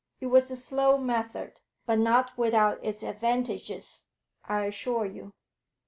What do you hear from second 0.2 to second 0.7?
was a